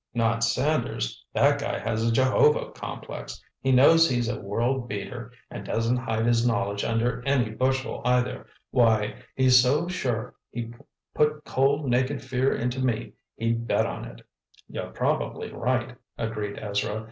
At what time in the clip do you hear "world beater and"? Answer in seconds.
4.41-5.63